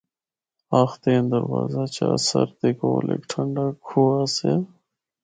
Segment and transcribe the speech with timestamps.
[0.81, 4.53] آخدے ہن دروازہ چاہ سرد دے کول ہک ٹھنڈا کھو آسا۔